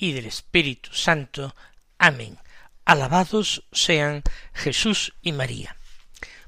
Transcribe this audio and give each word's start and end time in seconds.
y 0.00 0.12
del 0.12 0.24
Espíritu 0.24 0.94
Santo. 0.94 1.54
Amén. 1.98 2.38
Alabados 2.86 3.64
sean 3.70 4.22
Jesús 4.54 5.14
y 5.20 5.32
María. 5.32 5.76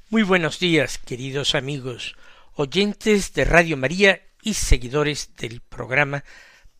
Muy 0.09 0.23
buenos 0.23 0.59
días, 0.59 0.97
queridos 0.97 1.53
amigos, 1.53 2.15
oyentes 2.55 3.33
de 3.33 3.45
Radio 3.45 3.77
María 3.77 4.23
y 4.41 4.55
seguidores 4.55 5.35
del 5.37 5.61
programa 5.61 6.23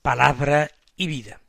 Palabra 0.02 0.72
y 0.98 1.06
Vida. 1.06 1.42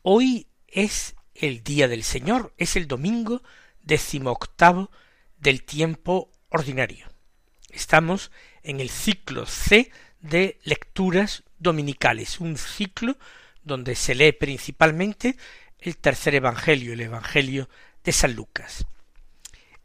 Hoy 0.00 0.46
es 0.66 1.14
el 1.34 1.62
día 1.62 1.86
del 1.86 2.02
Señor, 2.02 2.54
es 2.56 2.76
el 2.76 2.88
domingo 2.88 3.42
decimoctavo 3.82 4.90
del 5.36 5.62
tiempo 5.62 6.32
ordinario. 6.48 7.06
Estamos 7.68 8.30
en 8.62 8.80
el 8.80 8.88
ciclo 8.88 9.44
C 9.44 9.92
de 10.20 10.58
lecturas 10.64 11.44
dominicales, 11.58 12.40
un 12.40 12.56
ciclo 12.56 13.18
donde 13.62 13.94
se 13.94 14.14
lee 14.14 14.32
principalmente 14.32 15.36
el 15.78 15.96
tercer 15.96 16.34
Evangelio, 16.34 16.92
el 16.92 17.00
Evangelio 17.00 17.68
de 18.04 18.12
San 18.12 18.34
Lucas. 18.34 18.86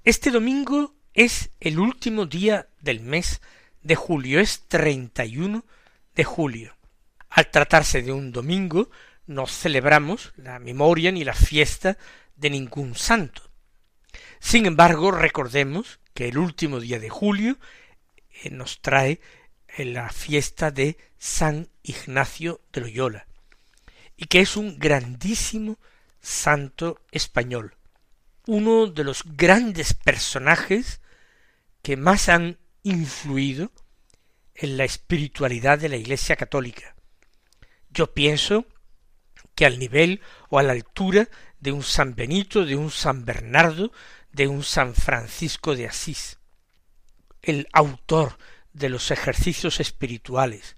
Este 0.03 0.31
domingo 0.31 0.93
es 1.13 1.49
el 1.59 1.79
último 1.79 2.25
día 2.25 2.67
del 2.81 2.99
mes 2.99 3.41
de 3.81 3.95
julio, 3.95 4.39
es 4.39 4.63
31 4.67 5.63
de 6.15 6.23
julio. 6.23 6.75
Al 7.29 7.49
tratarse 7.51 8.01
de 8.01 8.11
un 8.11 8.31
domingo, 8.31 8.89
no 9.27 9.47
celebramos 9.47 10.33
la 10.37 10.59
memoria 10.59 11.11
ni 11.11 11.23
la 11.23 11.33
fiesta 11.33 11.97
de 12.35 12.49
ningún 12.49 12.95
santo. 12.95 13.41
Sin 14.39 14.65
embargo, 14.65 15.11
recordemos 15.11 15.99
que 16.13 16.27
el 16.27 16.37
último 16.37 16.79
día 16.79 16.99
de 16.99 17.09
julio 17.09 17.57
eh, 18.43 18.49
nos 18.49 18.81
trae 18.81 19.19
la 19.77 20.09
fiesta 20.09 20.71
de 20.71 20.97
San 21.17 21.67
Ignacio 21.83 22.61
de 22.71 22.81
Loyola, 22.81 23.27
y 24.17 24.25
que 24.25 24.41
es 24.41 24.57
un 24.57 24.79
grandísimo 24.79 25.77
santo 26.21 26.99
español, 27.11 27.75
uno 28.47 28.87
de 28.87 29.03
los 29.03 29.23
grandes 29.25 29.93
personajes 29.93 31.01
que 31.81 31.97
más 31.97 32.29
han 32.29 32.57
influido 32.83 33.71
en 34.53 34.77
la 34.77 34.85
espiritualidad 34.85 35.79
de 35.79 35.89
la 35.89 35.97
Iglesia 35.97 36.35
católica. 36.35 36.95
Yo 37.89 38.13
pienso 38.13 38.65
que 39.53 39.65
al 39.65 39.79
nivel 39.79 40.21
o 40.49 40.59
a 40.59 40.63
la 40.63 40.73
altura 40.73 41.29
de 41.59 41.71
un 41.71 41.83
San 41.83 42.15
Benito, 42.15 42.65
de 42.65 42.75
un 42.75 42.91
San 42.91 43.25
Bernardo, 43.25 43.91
de 44.31 44.47
un 44.47 44.63
San 44.63 44.95
Francisco 44.95 45.75
de 45.75 45.87
Asís, 45.87 46.39
el 47.41 47.67
autor 47.71 48.37
de 48.73 48.89
los 48.89 49.11
ejercicios 49.11 49.79
espirituales, 49.79 50.75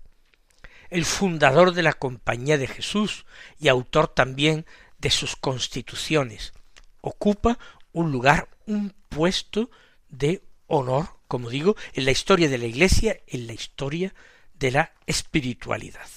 el 0.89 1.05
fundador 1.05 1.73
de 1.73 1.83
la 1.83 1.93
Compañía 1.93 2.57
de 2.57 2.67
Jesús 2.67 3.25
y 3.59 3.67
autor 3.67 4.07
también 4.07 4.65
de 4.97 5.09
sus 5.09 5.35
constituciones, 5.35 6.53
ocupa 7.01 7.59
un 7.91 8.11
lugar, 8.11 8.49
un 8.65 8.93
puesto 9.09 9.69
de 10.09 10.43
honor, 10.67 11.07
como 11.27 11.49
digo, 11.49 11.75
en 11.93 12.05
la 12.05 12.11
historia 12.11 12.49
de 12.49 12.57
la 12.57 12.65
Iglesia, 12.65 13.19
en 13.27 13.47
la 13.47 13.53
historia 13.53 14.13
de 14.53 14.71
la 14.71 14.93
espiritualidad. 15.05 16.07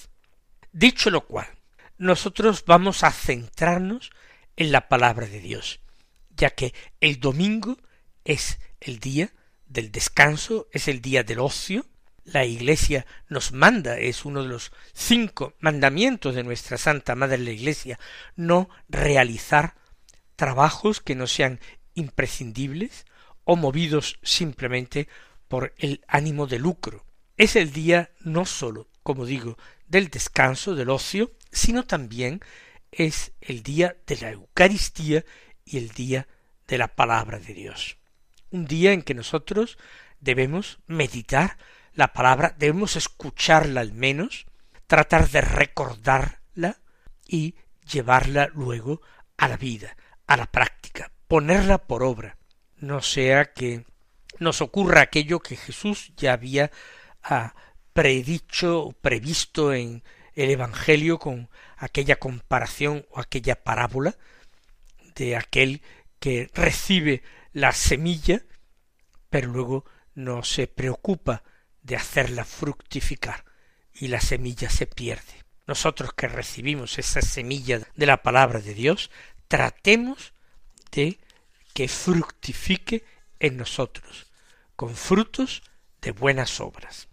Dicho 0.73 1.11
lo 1.11 1.27
cual, 1.27 1.49
nosotros 1.99 2.65
vamos 2.65 3.05
a 3.05 3.11
centrarnos 3.11 4.11
en 4.57 4.73
la 4.73 4.89
palabra 4.89 5.27
de 5.27 5.41
Dios, 5.41 5.81
ya 6.31 6.51
que 6.51 6.75
el 7.01 7.21
domingo 7.21 7.77
es 8.25 8.59
el 8.81 8.99
día 9.01 9.33
del 9.67 9.93
descanso, 9.93 10.69
es 10.73 10.89
el 10.89 11.01
día 11.01 11.23
del 11.23 11.41
ocio, 11.41 11.87
la 12.33 12.45
Iglesia 12.45 13.07
nos 13.29 13.53
manda, 13.53 13.99
es 13.99 14.25
uno 14.25 14.43
de 14.43 14.49
los 14.49 14.73
cinco 14.93 15.55
mandamientos 15.61 16.35
de 16.35 16.45
nuestra 16.45 16.79
Santa 16.79 17.15
Madre 17.15 17.39
la 17.39 17.51
Iglesia, 17.51 17.99
no 18.37 18.69
realizar 18.89 19.75
trabajos 20.37 21.01
que 21.01 21.15
no 21.15 21.27
sean 21.27 21.61
imprescindibles 21.95 23.05
o 23.45 23.57
movidos 23.57 24.19
simplemente 24.23 25.09
por 25.49 25.75
el 25.79 26.05
ánimo 26.07 26.47
de 26.47 26.59
lucro. 26.59 27.05
Es 27.37 27.57
el 27.57 27.73
día 27.73 28.11
no 28.21 28.45
sólo, 28.45 28.89
como 29.03 29.27
digo, 29.27 29.59
del 29.87 30.09
descanso, 30.09 30.75
del 30.75 30.91
ocio, 30.91 31.33
sino 31.51 31.85
también 31.85 32.41
es 32.93 33.33
el 33.41 33.63
día 33.63 33.97
de 34.07 34.17
la 34.19 34.31
Eucaristía 34.31 35.25
y 35.65 35.79
el 35.79 35.89
día 35.91 36.29
de 36.69 36.79
la 36.79 36.89
palabra 36.89 37.39
de 37.39 37.55
Dios. 37.55 37.97
Un 38.51 38.67
día 38.67 38.93
en 38.93 39.03
que 39.03 39.15
nosotros 39.15 39.79
debemos 40.21 40.79
meditar 40.87 41.57
la 41.95 42.13
palabra, 42.13 42.55
debemos 42.59 42.97
escucharla 42.97 43.81
al 43.81 43.93
menos, 43.93 44.47
tratar 44.87 45.29
de 45.29 45.41
recordarla 45.41 46.79
y 47.27 47.55
llevarla 47.91 48.49
luego 48.55 49.01
a 49.37 49.49
la 49.49 49.57
vida, 49.57 49.97
a 50.27 50.37
la 50.37 50.47
práctica, 50.47 51.13
ponerla 51.29 51.79
por 51.79 52.03
obra, 52.03 52.37
no 52.77 53.03
sea 53.03 53.53
que 53.53 53.85
nos 54.39 54.61
ocurra 54.61 55.03
aquello 55.03 55.41
que 55.41 55.57
Jesús 55.57 56.13
ya 56.17 56.33
había 56.33 56.71
ah, 57.23 57.55
predicho 57.93 58.95
previsto 59.01 59.73
en 59.73 60.03
el 60.35 60.51
Evangelio 60.51 61.19
con 61.19 61.51
aquella 61.77 62.17
comparación 62.17 63.07
o 63.11 63.21
aquella 63.21 63.63
parábola 63.63 64.17
de 65.15 65.37
aquel 65.37 65.83
que 66.19 66.49
recibe 66.55 67.23
la 67.53 67.73
semilla, 67.73 68.43
pero 69.29 69.49
luego 69.49 69.85
no 70.15 70.43
se 70.43 70.67
preocupa 70.67 71.43
de 71.83 71.97
hacerla 71.97 72.45
fructificar 72.45 73.45
y 73.93 74.09
la 74.09 74.21
semilla 74.21 74.71
se 74.71 74.87
pierde. 74.87 75.45
Nosotros 75.67 76.13
que 76.15 76.29
recibimos 76.29 76.99
esa 76.99 77.23
semilla 77.23 77.81
de 77.95 78.07
la 78.07 78.23
palabra 78.23 78.61
de 78.61 78.75
Dios, 78.75 79.11
tratemos 79.49 80.33
de 80.91 81.19
que 81.75 81.89
fructifique 81.89 83.05
en 83.39 83.57
nosotros, 83.57 84.27
con 84.77 84.95
frutos 84.97 85.63
de 86.03 86.13
buenas 86.13 86.61
obras. 86.61 87.09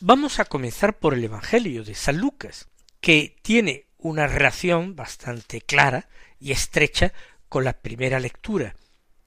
Vamos 0.00 0.40
a 0.40 0.44
comenzar 0.44 0.98
por 0.98 1.14
el 1.14 1.24
Evangelio 1.24 1.84
de 1.84 1.94
San 1.94 2.18
Lucas, 2.18 2.68
que 3.00 3.36
tiene 3.42 3.86
una 3.98 4.26
relación 4.26 4.94
bastante 4.94 5.60
clara 5.60 6.08
y 6.38 6.52
estrecha 6.52 7.12
con 7.48 7.64
la 7.64 7.72
primera 7.72 8.20
lectura, 8.20 8.76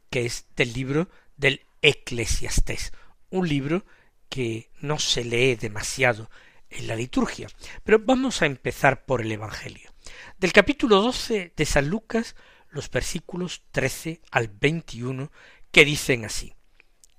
que 0.10 0.26
es 0.26 0.46
del 0.56 0.74
libro 0.74 1.10
del 1.38 1.66
Eclesiastés, 1.82 2.94
un 3.30 3.48
libro 3.48 3.86
que 4.30 4.70
no 4.80 5.00
se 5.00 5.24
lee 5.24 5.56
demasiado 5.56 6.30
en 6.70 6.88
la 6.88 6.96
liturgia. 6.96 7.48
Pero 7.84 8.00
vamos 8.00 8.42
a 8.42 8.46
empezar 8.46 9.06
por 9.06 9.22
el 9.22 9.32
Evangelio. 9.32 9.92
Del 10.38 10.54
capítulo 10.54 11.02
doce 11.02 11.54
de 11.56 11.66
San 11.66 11.90
Lucas, 11.90 12.36
los 12.70 12.90
versículos 12.90 13.64
trece 13.72 14.22
al 14.32 14.48
veintiuno, 14.48 15.32
que 15.72 15.86
dicen 15.86 16.26
así. 16.26 16.54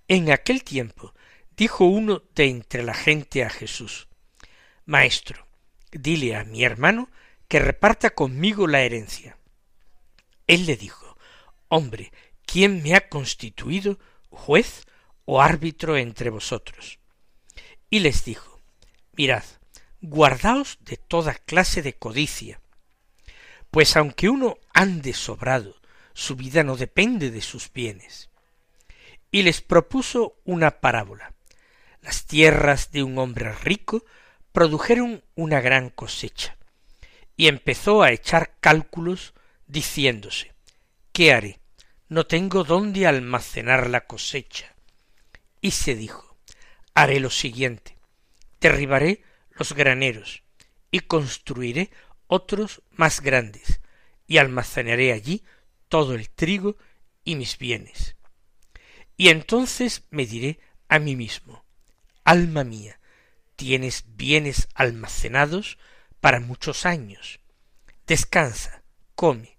En 0.09 0.31
aquel 0.31 0.65
tiempo 0.65 1.15
dijo 1.57 1.85
uno 1.85 2.23
de 2.35 2.47
entre 2.47 2.83
la 2.83 2.95
gente 2.95 3.45
a 3.45 3.51
Jesús, 3.51 4.09
Maestro, 4.87 5.47
dile 5.93 6.37
a 6.37 6.45
mi 6.45 6.65
hermano 6.65 7.11
que 7.49 7.59
reparta 7.59 8.11
conmigo 8.11 8.67
la 8.67 8.83
herencia. 8.83 9.37
Él 10.47 10.67
le 10.67 10.77
dijo, 10.77 11.17
Hombre, 11.69 12.13
¿quién 12.47 12.83
me 12.83 12.95
ha 12.95 13.09
constituido 13.09 13.99
juez 14.31 14.85
o 15.25 15.41
árbitro 15.43 15.97
entre 15.97 16.31
vosotros? 16.31 17.00
Y 17.91 17.99
les 17.99 18.25
dijo 18.25 18.61
Mirad, 19.17 19.45
guardaos 20.01 20.79
de 20.81 20.97
toda 20.97 21.35
clase 21.35 21.83
de 21.83 21.95
codicia, 21.95 22.61
pues 23.71 23.97
aunque 23.97 24.29
uno 24.29 24.57
ande 24.73 25.13
sobrado, 25.13 25.77
su 26.15 26.37
vida 26.37 26.63
no 26.63 26.77
depende 26.77 27.31
de 27.31 27.41
sus 27.41 27.73
bienes. 27.73 28.31
Y 29.31 29.43
les 29.43 29.61
propuso 29.61 30.37
una 30.45 30.81
parábola. 30.81 31.35
Las 32.03 32.27
tierras 32.27 32.91
de 32.91 33.03
un 33.03 33.19
hombre 33.19 33.53
rico 33.53 34.05
produjeron 34.53 35.23
una 35.35 35.61
gran 35.61 35.91
cosecha, 35.91 36.57
y 37.37 37.49
empezó 37.49 38.03
a 38.03 38.11
echar 38.11 38.57
cálculos 38.61 39.35
diciéndose 39.67 40.53
¿Qué 41.13 41.33
haré? 41.33 41.61
No 42.09 42.27
tengo 42.27 42.65
dónde 42.65 43.07
almacenar 43.07 43.89
la 43.89 44.07
cosecha. 44.07 44.75
Y 45.61 45.73
se 45.73 45.95
dijo 45.95 46.30
haré 46.95 47.21
lo 47.21 47.31
siguiente 47.31 48.01
derribaré 48.61 49.23
los 49.53 49.73
graneros 49.73 50.43
y 50.91 51.01
construiré 51.01 51.91
otros 52.27 52.83
más 52.91 53.21
grandes 53.21 53.81
y 54.27 54.39
almacenaré 54.39 55.13
allí 55.13 55.43
todo 55.89 56.15
el 56.15 56.31
trigo 56.31 56.77
y 57.25 57.35
mis 57.35 57.59
bienes. 57.59 58.17
Y 59.17 59.29
entonces 59.29 60.05
me 60.11 60.27
diré 60.27 60.61
a 60.89 60.99
mí 60.99 61.17
mismo, 61.17 61.65
alma 62.25 62.65
mía, 62.65 63.01
tienes 63.57 64.05
bienes 64.07 64.69
almacenados 64.75 65.79
para 66.21 66.41
muchos 66.41 66.87
años. 66.87 67.41
Descansa, 68.07 68.83
come, 69.15 69.59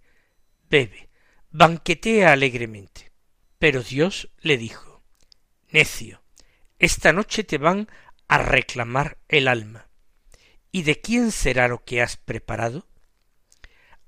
bebe, 0.70 1.10
banquetea 1.52 2.32
alegremente. 2.32 3.12
Pero 3.60 3.84
Dios 3.84 4.30
le 4.40 4.58
dijo, 4.58 5.04
necio, 5.70 6.21
esta 6.82 7.14
noche 7.14 7.44
te 7.44 7.60
van 7.60 7.88
a 8.28 8.40
reclamar 8.40 9.20
el 9.28 9.48
alma. 9.48 9.88
¿Y 10.72 10.82
de 10.82 11.00
quién 11.00 11.32
será 11.32 11.68
lo 11.68 11.84
que 11.86 12.02
has 12.02 12.18
preparado? 12.18 12.88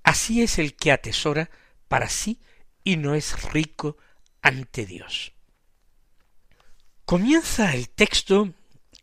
Así 0.02 0.42
es 0.42 0.58
el 0.58 0.76
que 0.76 0.92
atesora 0.92 1.52
para 1.88 2.10
sí 2.10 2.42
y 2.84 2.98
no 2.98 3.14
es 3.14 3.44
rico 3.52 3.98
ante 4.42 4.88
Dios. 4.88 5.34
Comienza 7.06 7.76
el 7.76 7.90
texto 7.90 8.56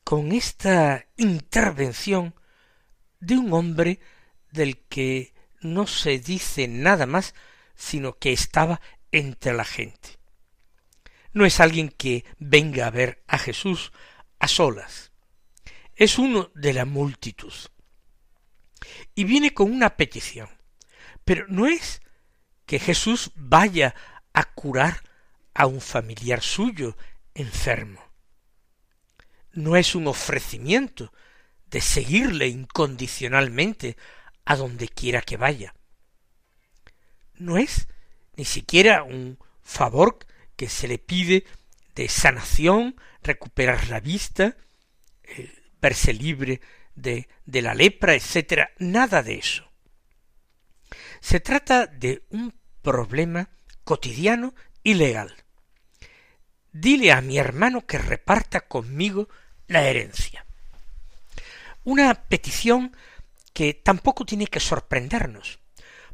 con 0.03 0.33
esta 0.33 1.07
intervención 1.17 2.35
de 3.21 3.39
un 3.39 3.53
hombre 3.53 4.01
del 4.51 4.79
que 4.89 5.33
no 5.61 5.87
se 5.87 6.19
dice 6.19 6.67
nada 6.67 7.07
más 7.07 7.35
sino 7.77 8.19
que 8.19 8.33
estaba 8.33 8.81
entre 9.13 9.53
la 9.53 9.65
gente. 9.65 10.20
No 11.33 11.45
es 11.45 11.61
alguien 11.61 11.89
que 11.89 12.25
venga 12.39 12.87
a 12.87 12.91
ver 12.91 13.23
a 13.27 13.39
Jesús 13.39 13.93
a 14.39 14.49
solas. 14.49 15.13
Es 15.95 16.19
uno 16.19 16.51
de 16.55 16.73
la 16.73 16.85
multitud. 16.85 17.53
Y 19.15 19.25
viene 19.25 19.53
con 19.53 19.71
una 19.71 19.97
petición. 19.97 20.49
Pero 21.25 21.47
no 21.49 21.67
es 21.67 22.03
que 22.67 22.79
Jesús 22.79 23.33
vaya 23.35 23.95
a 24.33 24.45
curar 24.45 25.03
a 25.55 25.67
un 25.67 25.81
familiar 25.81 26.43
suyo 26.43 26.97
enfermo. 27.35 28.01
No 29.53 29.77
es 29.77 29.95
un 29.95 30.07
ofrecimiento 30.07 31.13
de 31.67 31.81
seguirle 31.81 32.49
incondicionalmente 32.49 33.97
a 34.45 34.57
donde 34.57 34.89
quiera 34.89 35.23
que 35.23 35.37
vaya. 35.37 35.75
No 37.35 37.57
es 37.59 37.89
ni 38.37 38.45
siquiera 38.45 39.03
un 39.03 39.39
favor 39.63 40.19
que 40.61 40.69
se 40.69 40.89
le 40.89 40.99
pide 40.99 41.47
de 41.95 42.07
sanación, 42.11 43.01
recuperar 43.23 43.89
la 43.89 43.99
vista, 43.99 44.59
eh, 45.23 45.51
verse 45.81 46.13
libre 46.13 46.61
de, 46.95 47.29
de 47.47 47.63
la 47.63 47.73
lepra, 47.73 48.13
etcétera, 48.13 48.71
nada 48.79 49.23
de 49.23 49.37
eso. 49.37 49.73
Se 51.23 51.41
trata 51.41 51.87
de 51.87 52.27
un 52.29 52.53
problema 52.83 53.49
cotidiano 53.85 54.55
y 54.83 54.93
legal. 54.93 55.35
Dile 56.73 57.13
a 57.13 57.23
mi 57.23 57.39
hermano 57.39 57.87
que 57.87 57.97
reparta 57.97 58.61
conmigo 58.61 59.31
la 59.67 59.89
herencia. 59.89 60.45
Una 61.85 62.13
petición 62.13 62.95
que 63.55 63.73
tampoco 63.73 64.27
tiene 64.27 64.47
que 64.47 64.61
sorprendernos, 64.61 65.59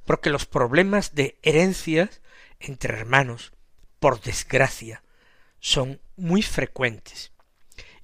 porque 0.04 0.30
los 0.30 0.46
problemas 0.46 1.16
de 1.16 1.36
herencias 1.42 2.22
entre 2.60 2.96
hermanos, 2.96 3.52
por 4.06 4.20
desgracia, 4.20 5.02
son 5.58 6.00
muy 6.14 6.40
frecuentes 6.40 7.32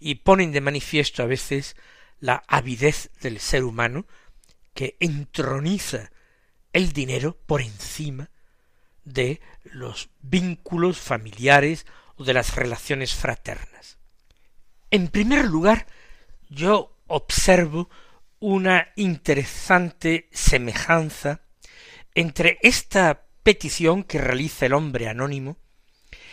y 0.00 0.16
ponen 0.16 0.50
de 0.50 0.60
manifiesto 0.60 1.22
a 1.22 1.26
veces 1.26 1.76
la 2.18 2.42
avidez 2.48 3.10
del 3.20 3.38
ser 3.38 3.62
humano 3.62 4.04
que 4.74 4.96
entroniza 4.98 6.10
el 6.72 6.92
dinero 6.92 7.38
por 7.46 7.62
encima 7.62 8.30
de 9.04 9.40
los 9.62 10.08
vínculos 10.22 10.98
familiares 10.98 11.86
o 12.16 12.24
de 12.24 12.34
las 12.34 12.56
relaciones 12.56 13.14
fraternas. 13.14 13.96
En 14.90 15.06
primer 15.06 15.44
lugar, 15.44 15.86
yo 16.48 16.98
observo 17.06 17.88
una 18.40 18.88
interesante 18.96 20.28
semejanza 20.32 21.42
entre 22.16 22.58
esta 22.60 23.24
petición 23.44 24.02
que 24.02 24.18
realiza 24.18 24.66
el 24.66 24.72
hombre 24.72 25.06
anónimo 25.06 25.61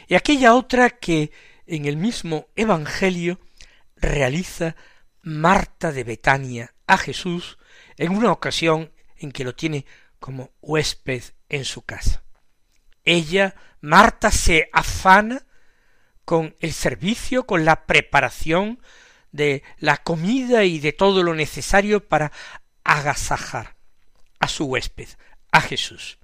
y 0.09 0.15
aquella 0.15 0.56
otra 0.56 0.89
que 0.89 1.31
en 1.67 1.85
el 1.85 1.95
mismo 1.95 2.47
Evangelio 2.56 3.39
realiza 3.95 4.75
Marta 5.21 5.91
de 5.91 6.03
Betania 6.03 6.73
a 6.88 6.97
Jesús 6.97 7.59
en 7.95 8.11
una 8.11 8.31
ocasión 8.31 8.91
en 9.17 9.31
que 9.31 9.44
lo 9.44 9.53
tiene 9.53 9.85
como 10.19 10.50
huésped 10.61 11.23
en 11.47 11.63
su 11.63 11.83
casa. 11.83 12.23
Ella, 13.06 13.56
Marta, 13.81 14.31
se 14.31 14.69
afana 14.73 15.45
con 16.25 16.56
el 16.59 16.73
servicio, 16.73 17.45
con 17.45 17.63
la 17.63 17.85
preparación 17.85 18.81
de 19.31 19.61
la 19.77 19.97
comida 19.97 20.63
y 20.63 20.79
de 20.79 20.91
todo 20.91 21.21
lo 21.21 21.35
necesario 21.35 22.07
para 22.07 22.31
agasajar 22.83 23.75
a 24.39 24.47
su 24.47 24.65
huésped, 24.65 25.09
a 25.51 25.61
Jesús. 25.61 26.17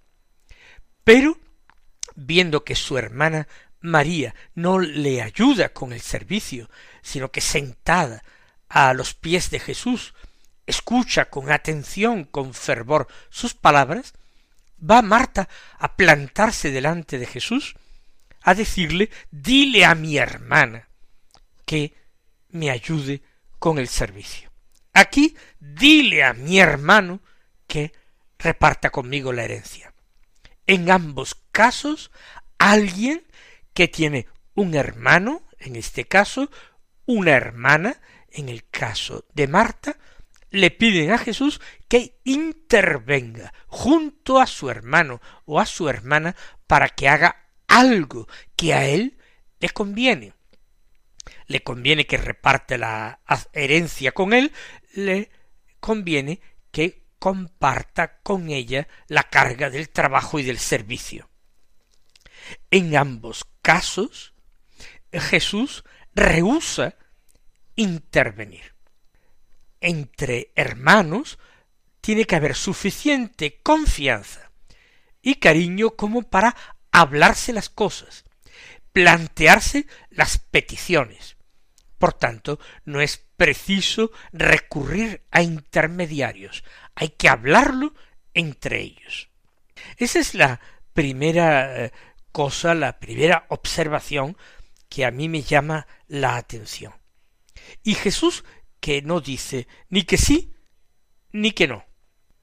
Pero, 1.03 1.37
viendo 2.15 2.63
que 2.63 2.75
su 2.75 2.97
hermana 2.97 3.47
María 3.85 4.35
no 4.53 4.79
le 4.79 5.21
ayuda 5.21 5.69
con 5.69 5.93
el 5.93 6.01
servicio, 6.01 6.69
sino 7.01 7.31
que 7.31 7.41
sentada 7.41 8.23
a 8.67 8.93
los 8.93 9.13
pies 9.13 9.49
de 9.51 9.59
Jesús 9.59 10.13
escucha 10.65 11.25
con 11.25 11.51
atención, 11.51 12.23
con 12.25 12.53
fervor 12.53 13.07
sus 13.29 13.53
palabras, 13.53 14.13
va 14.79 15.01
Marta 15.01 15.47
a 15.77 15.95
plantarse 15.95 16.71
delante 16.71 17.17
de 17.17 17.25
Jesús, 17.25 17.75
a 18.41 18.53
decirle, 18.53 19.09
dile 19.31 19.85
a 19.85 19.95
mi 19.95 20.17
hermana 20.17 20.89
que 21.65 21.93
me 22.49 22.69
ayude 22.69 23.21
con 23.59 23.79
el 23.79 23.87
servicio. 23.87 24.51
Aquí, 24.93 25.35
dile 25.59 26.23
a 26.23 26.33
mi 26.33 26.59
hermano 26.59 27.21
que 27.67 27.91
reparta 28.37 28.91
conmigo 28.91 29.33
la 29.33 29.43
herencia. 29.43 29.93
En 30.67 30.89
ambos 30.89 31.35
casos, 31.51 32.11
alguien 32.57 33.25
que 33.75 33.87
tiene 33.89 34.27
un 34.55 34.73
hermano, 34.73 35.43
en 35.59 35.75
este 35.75 36.05
caso, 36.05 36.49
una 37.05 37.31
hermana, 37.31 38.01
en 38.31 38.49
el 38.49 38.67
caso 38.69 39.25
de 39.33 39.47
Marta, 39.47 39.97
le 40.49 40.71
piden 40.71 41.11
a 41.11 41.17
Jesús 41.17 41.59
que 41.89 42.19
intervenga 42.23 43.53
junto 43.67 44.39
a 44.39 44.47
su 44.47 44.69
hermano 44.69 45.21
o 45.43 45.59
a 45.59 45.65
su 45.65 45.89
hermana 45.89 46.35
para 46.65 46.87
que 46.89 47.09
haga 47.09 47.49
algo 47.67 48.27
que 48.55 48.73
a 48.73 48.85
él 48.85 49.17
le 49.59 49.69
conviene. 49.69 50.33
Le 51.47 51.61
conviene 51.61 52.07
que 52.07 52.17
reparte 52.17 52.77
la 52.77 53.19
herencia 53.51 54.13
con 54.13 54.31
él, 54.31 54.53
le 54.93 55.29
conviene 55.81 56.39
que 56.71 57.03
comparta 57.19 58.19
con 58.21 58.49
ella 58.49 58.87
la 59.07 59.23
carga 59.23 59.69
del 59.69 59.89
trabajo 59.89 60.39
y 60.39 60.43
del 60.43 60.59
servicio. 60.59 61.29
En 62.71 62.95
ambos 62.95 63.45
casos, 63.61 64.33
Jesús 65.11 65.83
rehúsa 66.13 66.95
intervenir. 67.75 68.75
Entre 69.81 70.51
hermanos 70.55 71.37
tiene 72.01 72.25
que 72.25 72.35
haber 72.35 72.55
suficiente 72.55 73.59
confianza 73.61 74.51
y 75.21 75.35
cariño 75.35 75.91
como 75.91 76.23
para 76.23 76.55
hablarse 76.91 77.51
las 77.51 77.69
cosas, 77.69 78.25
plantearse 78.93 79.87
las 80.09 80.37
peticiones. 80.37 81.35
Por 81.97 82.13
tanto, 82.13 82.59
no 82.83 83.01
es 83.01 83.17
preciso 83.35 84.11
recurrir 84.31 85.23
a 85.31 85.41
intermediarios, 85.41 86.63
hay 86.93 87.09
que 87.09 87.27
hablarlo 87.27 87.93
entre 88.33 88.81
ellos. 88.81 89.29
Esa 89.97 90.19
es 90.19 90.35
la 90.35 90.59
primera 90.93 91.85
eh, 91.85 91.91
cosa, 92.35 92.75
la 92.75 92.99
primera 92.99 93.45
observación 93.47 94.35
que 94.89 95.05
a 95.05 95.11
mí 95.11 95.29
me 95.29 95.41
llama 95.41 95.87
la 96.09 96.35
atención. 96.35 96.93
Y 97.81 97.93
Jesús 97.93 98.43
que 98.81 99.01
no 99.01 99.21
dice 99.21 99.69
ni 99.87 100.03
que 100.03 100.17
sí 100.17 100.53
ni 101.31 101.53
que 101.53 101.69
no. 101.69 101.85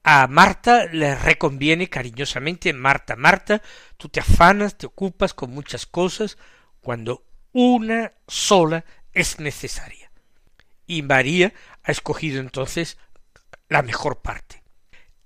A 0.03 0.25
Marta 0.25 0.87
le 0.87 1.13
reconviene 1.13 1.91
cariñosamente 1.91 2.73
Marta, 2.73 3.15
Marta, 3.15 3.61
tú 3.95 4.09
te 4.09 4.19
afanas, 4.19 4.79
te 4.79 4.87
ocupas 4.87 5.35
con 5.35 5.51
muchas 5.51 5.85
cosas, 5.85 6.39
cuando 6.81 7.27
una 7.51 8.13
sola 8.27 8.85
es 9.13 9.39
necesaria. 9.39 10.11
Y 10.87 11.03
María 11.03 11.53
ha 11.83 11.91
escogido 11.91 12.41
entonces 12.41 12.97
la 13.69 13.83
mejor 13.83 14.23
parte, 14.23 14.63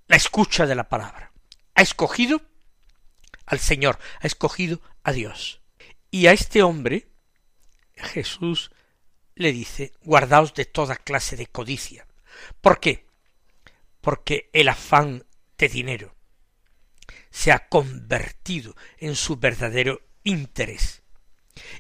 la 0.08 0.18
escucha 0.18 0.66
de 0.66 0.76
la 0.76 0.90
palabra. 0.90 1.32
Ha 1.74 1.82
escogido 1.82 2.42
al 3.48 3.60
Señor, 3.60 3.98
ha 4.20 4.28
escogido 4.28 4.82
a 5.04 5.12
Dios. 5.14 5.62
Y 6.12 6.28
a 6.28 6.34
este 6.34 6.62
hombre 6.62 7.08
Jesús 7.96 8.72
le 9.36 9.52
dice, 9.52 9.94
guardaos 10.02 10.54
de 10.54 10.66
toda 10.66 10.96
clase 10.96 11.36
de 11.36 11.48
codicia. 11.48 12.08
¿Por 12.62 12.80
qué? 12.80 13.08
Porque 14.02 14.50
el 14.54 14.70
afán 14.70 15.26
de 15.58 15.70
dinero, 15.70 16.16
se 17.30 17.52
ha 17.52 17.68
convertido 17.68 18.76
en 18.98 19.16
su 19.16 19.38
verdadero 19.38 20.02
interés. 20.24 21.04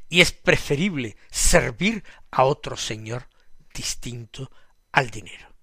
Y 0.09 0.21
es 0.21 0.31
preferible 0.31 1.17
servir 1.29 2.03
a 2.31 2.43
otro 2.43 2.77
Señor 2.77 3.27
distinto 3.73 4.51
al 4.91 5.09
dinero. 5.09 5.53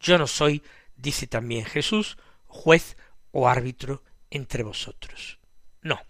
Yo 0.00 0.18
no 0.18 0.26
soy, 0.26 0.62
dice 0.96 1.26
también 1.26 1.64
Jesús, 1.64 2.18
juez 2.46 2.96
o 3.30 3.48
árbitro 3.48 4.02
entre 4.34 4.64
vosotros. 4.64 5.38
No, 5.80 6.00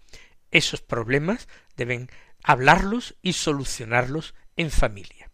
esos 0.51 0.81
problemas 0.81 1.47
deben 1.77 2.09
hablarlos 2.43 3.15
y 3.21 3.33
solucionarlos 3.33 4.33
en 4.57 4.71
familia. 4.71 5.31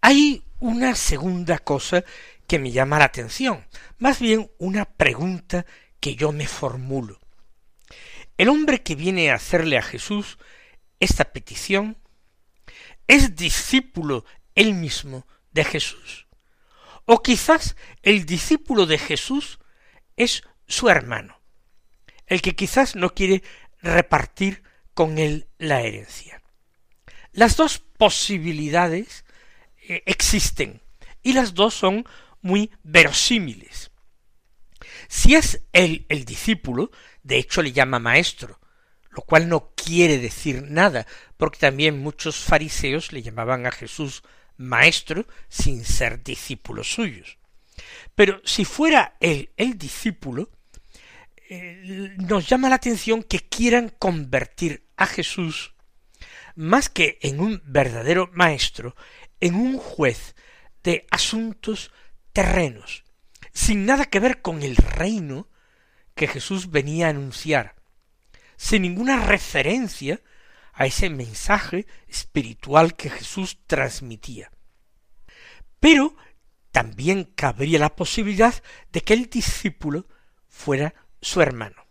Hay 0.00 0.44
una 0.60 0.94
segunda 0.94 1.58
cosa 1.58 2.04
que 2.46 2.58
me 2.58 2.70
llama 2.70 2.98
la 2.98 3.06
atención, 3.06 3.66
más 3.98 4.20
bien 4.20 4.50
una 4.58 4.84
pregunta 4.84 5.66
que 6.00 6.14
yo 6.14 6.32
me 6.32 6.46
formulo. 6.46 7.18
El 8.36 8.48
hombre 8.48 8.82
que 8.82 8.94
viene 8.94 9.30
a 9.30 9.34
hacerle 9.34 9.76
a 9.76 9.82
Jesús 9.82 10.38
esta 11.00 11.32
petición 11.32 11.98
es 13.08 13.34
discípulo 13.34 14.24
él 14.54 14.74
mismo 14.74 15.26
de 15.50 15.64
Jesús. 15.64 16.26
O 17.06 17.22
quizás 17.22 17.74
el 18.02 18.24
discípulo 18.24 18.86
de 18.86 18.98
Jesús 18.98 19.58
es 20.16 20.42
su 20.66 20.88
hermano, 20.88 21.37
el 22.28 22.42
que 22.42 22.54
quizás 22.54 22.94
no 22.94 23.14
quiere 23.14 23.42
repartir 23.80 24.62
con 24.94 25.18
él 25.18 25.48
la 25.58 25.80
herencia. 25.82 26.42
Las 27.32 27.56
dos 27.56 27.78
posibilidades 27.78 29.24
eh, 29.88 30.02
existen 30.06 30.82
y 31.22 31.32
las 31.32 31.54
dos 31.54 31.74
son 31.74 32.04
muy 32.40 32.70
verosímiles. 32.82 33.90
Si 35.08 35.34
es 35.34 35.62
él 35.72 36.06
el 36.08 36.24
discípulo, 36.24 36.90
de 37.22 37.38
hecho 37.38 37.62
le 37.62 37.72
llama 37.72 37.98
maestro, 37.98 38.60
lo 39.10 39.22
cual 39.22 39.48
no 39.48 39.72
quiere 39.74 40.18
decir 40.18 40.62
nada, 40.62 41.06
porque 41.36 41.58
también 41.58 41.98
muchos 41.98 42.36
fariseos 42.36 43.12
le 43.12 43.22
llamaban 43.22 43.66
a 43.66 43.70
Jesús 43.70 44.22
maestro 44.56 45.26
sin 45.48 45.84
ser 45.84 46.22
discípulos 46.22 46.92
suyos. 46.92 47.38
Pero 48.14 48.40
si 48.44 48.64
fuera 48.64 49.16
él 49.20 49.50
el 49.56 49.78
discípulo, 49.78 50.50
eh, 51.50 52.14
nos 52.18 52.48
llama 52.48 52.68
la 52.68 52.74
atención 52.74 53.22
que 53.22 53.40
quieran 53.40 53.88
convertir 53.98 54.86
a 54.96 55.06
Jesús 55.06 55.74
más 56.54 56.88
que 56.88 57.18
en 57.22 57.40
un 57.40 57.62
verdadero 57.64 58.30
maestro, 58.34 58.96
en 59.40 59.54
un 59.54 59.78
juez 59.78 60.34
de 60.82 61.06
asuntos 61.10 61.92
terrenos, 62.32 63.04
sin 63.52 63.86
nada 63.86 64.04
que 64.04 64.20
ver 64.20 64.42
con 64.42 64.62
el 64.62 64.76
reino 64.76 65.48
que 66.14 66.26
Jesús 66.26 66.70
venía 66.70 67.06
a 67.06 67.10
anunciar, 67.10 67.76
sin 68.56 68.82
ninguna 68.82 69.24
referencia 69.24 70.20
a 70.72 70.86
ese 70.86 71.10
mensaje 71.10 71.86
espiritual 72.08 72.94
que 72.96 73.08
Jesús 73.08 73.58
transmitía. 73.66 74.50
Pero 75.80 76.16
también 76.72 77.24
cabría 77.24 77.78
la 77.78 77.96
posibilidad 77.96 78.54
de 78.92 79.00
que 79.00 79.14
el 79.14 79.30
discípulo 79.30 80.08
fuera 80.48 80.94
su 81.20 81.40
hermano. 81.40 81.86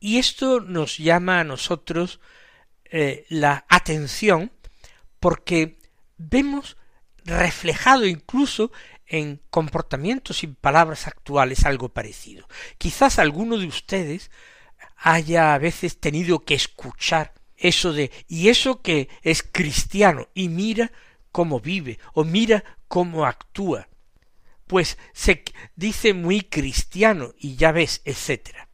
Y 0.00 0.18
esto 0.18 0.60
nos 0.60 0.98
llama 0.98 1.40
a 1.40 1.44
nosotros 1.44 2.20
eh, 2.84 3.24
la 3.28 3.64
atención 3.68 4.52
porque 5.20 5.78
vemos 6.18 6.76
reflejado 7.24 8.06
incluso 8.06 8.72
en 9.06 9.40
comportamientos 9.50 10.42
y 10.42 10.48
palabras 10.48 11.06
actuales 11.06 11.64
algo 11.64 11.90
parecido. 11.90 12.48
Quizás 12.78 13.18
alguno 13.18 13.58
de 13.58 13.66
ustedes 13.66 14.30
haya 14.96 15.54
a 15.54 15.58
veces 15.58 16.00
tenido 16.00 16.40
que 16.40 16.54
escuchar 16.54 17.34
eso 17.56 17.92
de 17.92 18.10
y 18.28 18.48
eso 18.48 18.82
que 18.82 19.08
es 19.22 19.42
cristiano 19.42 20.28
y 20.34 20.48
mira 20.48 20.90
cómo 21.30 21.60
vive 21.60 21.98
o 22.14 22.24
mira 22.24 22.64
cómo 22.88 23.26
actúa 23.26 23.88
pues 24.72 24.96
se 25.12 25.44
dice 25.76 26.14
muy 26.14 26.40
cristiano 26.40 27.34
y 27.38 27.56
ya 27.56 27.72
ves, 27.72 28.00
etcétera. 28.06 28.70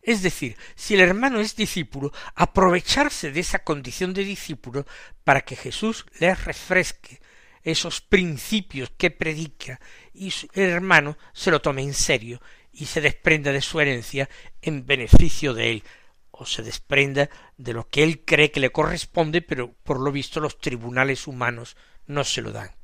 Es 0.00 0.22
decir, 0.22 0.56
si 0.74 0.94
el 0.94 1.00
hermano 1.00 1.38
es 1.38 1.54
discípulo, 1.54 2.14
aprovecharse 2.34 3.30
de 3.30 3.40
esa 3.40 3.58
condición 3.58 4.14
de 4.14 4.24
discípulo 4.24 4.86
para 5.24 5.42
que 5.42 5.54
Jesús 5.54 6.06
le 6.18 6.34
refresque 6.34 7.20
esos 7.62 8.00
principios 8.00 8.90
que 8.96 9.10
predica 9.10 9.82
y 10.14 10.32
el 10.54 10.70
hermano 10.70 11.18
se 11.34 11.50
lo 11.50 11.60
tome 11.60 11.82
en 11.82 11.92
serio 11.92 12.40
y 12.72 12.86
se 12.86 13.02
desprenda 13.02 13.52
de 13.52 13.60
su 13.60 13.80
herencia 13.80 14.30
en 14.62 14.86
beneficio 14.86 15.52
de 15.52 15.72
él, 15.72 15.84
o 16.30 16.46
se 16.46 16.62
desprenda 16.62 17.28
de 17.58 17.74
lo 17.74 17.86
que 17.86 18.02
él 18.02 18.24
cree 18.24 18.50
que 18.50 18.60
le 18.60 18.70
corresponde, 18.70 19.42
pero 19.42 19.74
por 19.84 20.00
lo 20.00 20.10
visto 20.10 20.40
los 20.40 20.58
tribunales 20.58 21.26
humanos 21.26 21.76
no 22.06 22.24
se 22.24 22.40
lo 22.40 22.50
dan. 22.50 22.77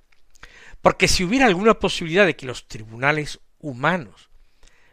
Porque 0.85 1.09
si 1.09 1.25
hubiera 1.25 1.47
alguna 1.47 1.73
posibilidad 1.79 2.27
de 2.27 2.37
que 2.37 2.45
los 2.45 2.69
tribunales 2.69 3.41
humanos 3.59 4.29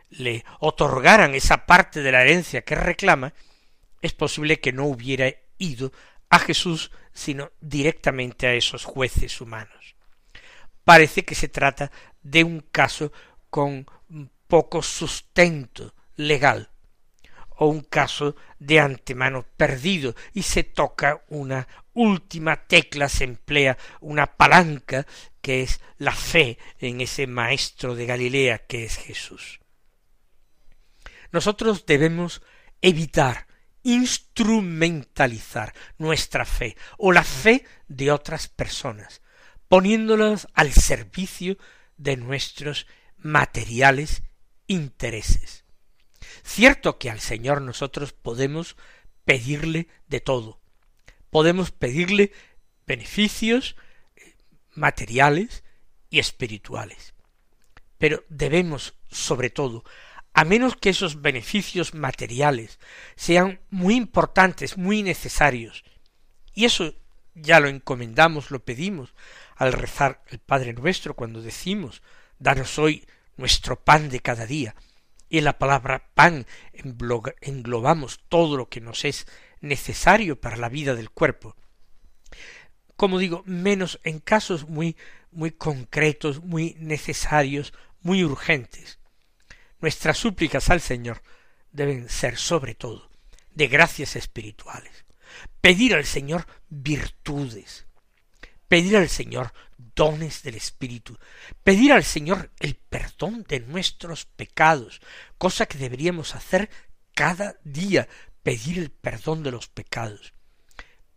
le 0.10 0.46
otorgaran 0.62 1.36
esa 1.36 1.66
parte 1.66 2.02
de 2.02 2.14
la 2.14 2.22
herencia 2.22 2.62
que 2.62 2.76
reclama, 2.76 3.34
es 4.02 4.14
posible 4.14 4.62
que 4.62 4.72
no 4.72 4.86
hubiera 4.86 5.34
ido 5.58 5.92
a 6.30 6.40
Jesús, 6.40 6.92
sino 7.12 7.52
directamente 7.60 8.48
a 8.48 8.54
esos 8.54 8.86
jueces 8.86 9.42
humanos. 9.42 9.98
Parece 10.86 11.26
que 11.26 11.36
se 11.36 11.50
trata 11.50 11.92
de 12.24 12.46
un 12.46 12.62
caso 12.72 13.12
con 13.50 13.86
poco 14.48 14.82
sustento 14.82 15.94
legal, 16.16 16.71
o 17.62 17.68
un 17.68 17.82
caso 17.82 18.36
de 18.58 18.80
antemano 18.80 19.46
perdido, 19.56 20.16
y 20.34 20.42
se 20.42 20.64
toca 20.64 21.24
una 21.28 21.68
última 21.94 22.56
tecla, 22.66 23.08
se 23.08 23.24
emplea 23.24 23.78
una 24.00 24.26
palanca 24.26 25.06
que 25.42 25.62
es 25.62 25.80
la 26.00 26.12
fe 26.12 26.58
en 26.80 27.02
ese 27.02 27.28
maestro 27.28 27.94
de 27.94 28.08
Galilea 28.08 28.66
que 28.66 28.84
es 28.86 28.98
Jesús. 28.98 29.60
Nosotros 31.32 31.86
debemos 31.86 32.42
evitar 32.82 33.46
instrumentalizar 33.84 35.72
nuestra 36.00 36.46
fe 36.46 36.76
o 36.98 37.12
la 37.12 37.24
fe 37.24 37.64
de 37.88 38.12
otras 38.12 38.48
personas, 38.48 39.22
poniéndolas 39.68 40.48
al 40.56 40.74
servicio 40.74 41.60
de 41.98 42.18
nuestros 42.18 42.88
materiales 43.18 44.24
intereses. 44.66 45.64
Cierto 46.54 47.00
que 47.00 47.10
al 47.10 47.22
Señor 47.22 47.62
nosotros 47.62 48.12
podemos 48.12 48.76
pedirle 49.24 49.88
de 50.10 50.20
todo, 50.20 50.60
podemos 51.30 51.72
pedirle 51.72 52.34
beneficios, 52.86 53.78
materiales 54.76 55.64
y 56.10 56.20
espirituales. 56.20 57.14
Pero 57.98 58.26
debemos, 58.28 58.96
sobre 59.10 59.50
todo, 59.50 59.86
a 60.34 60.44
menos 60.44 60.76
que 60.76 60.90
esos 60.90 61.22
beneficios 61.22 61.94
materiales 61.94 62.80
sean 63.16 63.62
muy 63.70 63.96
importantes, 63.96 64.78
muy 64.78 65.04
necesarios, 65.04 65.86
y 66.54 66.66
eso 66.66 66.94
ya 67.34 67.62
lo 67.62 67.70
encomendamos, 67.70 68.52
lo 68.52 68.66
pedimos 68.66 69.14
al 69.56 69.72
rezar 69.72 70.22
el 70.28 70.40
Padre 70.40 70.74
nuestro 70.74 71.16
cuando 71.16 71.42
decimos, 71.42 72.02
danos 72.40 72.78
hoy 72.78 73.08
nuestro 73.38 73.82
pan 73.82 74.10
de 74.10 74.20
cada 74.20 74.46
día, 74.46 74.76
y 75.32 75.40
en 75.40 75.46
la 75.46 75.58
palabra 75.58 76.12
pan 76.14 76.46
englobamos 77.42 78.20
todo 78.30 78.56
lo 78.56 78.70
que 78.70 78.82
nos 78.82 79.04
es 79.06 79.26
necesario 79.62 80.40
para 80.40 80.58
la 80.58 80.70
vida 80.70 80.94
del 80.94 81.10
cuerpo 81.10 81.56
como 83.02 83.18
digo, 83.18 83.42
menos 83.48 84.00
en 84.04 84.20
casos 84.20 84.70
muy, 84.70 84.96
muy 85.32 85.50
concretos, 85.50 86.44
muy 86.44 86.76
necesarios, 86.78 87.74
muy 88.04 88.24
urgentes. 88.24 89.00
Nuestras 89.80 90.20
súplicas 90.20 90.70
al 90.70 90.82
Señor 90.82 91.24
deben 91.72 92.10
ser 92.10 92.38
sobre 92.38 92.76
todo 92.76 93.10
de 93.56 93.68
gracias 93.68 94.16
espirituales. 94.16 95.04
Pedir 95.62 95.96
al 95.96 96.06
Señor 96.06 96.46
virtudes, 96.70 97.88
pedir 98.68 98.98
al 98.98 99.10
Señor 99.10 99.52
dones 99.96 100.44
del 100.44 100.56
Espíritu, 100.56 101.18
pedir 101.64 101.94
al 101.94 102.04
Señor 102.04 102.52
el 102.60 102.76
perdón 102.76 103.46
de 103.48 103.60
nuestros 103.60 104.26
pecados, 104.26 105.02
cosa 105.38 105.66
que 105.66 105.78
deberíamos 105.78 106.36
hacer 106.36 106.70
cada 107.14 107.56
día, 107.64 108.08
pedir 108.44 108.80
el 108.80 108.92
perdón 108.92 109.44
de 109.44 109.52
los 109.52 109.68
pecados. 109.68 110.34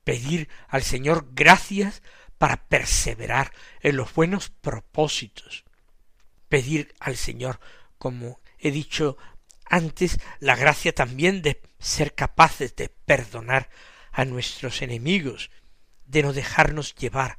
Pedir 0.05 0.49
al 0.69 0.83
Señor 0.83 1.29
gracias 1.33 2.03
para 2.39 2.69
perseverar 2.69 3.53
en 3.81 3.97
los 3.97 4.13
buenos 4.13 4.51
propósitos, 4.51 5.65
pedir 6.49 6.95
al 7.01 7.17
Señor, 7.17 7.59
como 7.97 8.41
he 8.59 8.71
dicho 8.71 9.17
antes, 9.65 10.21
la 10.41 10.57
gracia 10.57 10.95
también 10.95 11.43
de 11.43 11.63
ser 11.79 12.15
capaces 12.15 12.77
de 12.77 12.89
perdonar 12.89 13.71
a 14.13 14.25
nuestros 14.25 14.83
enemigos, 14.83 15.51
de 16.05 16.23
no 16.23 16.33
dejarnos 16.33 16.95
llevar 16.95 17.39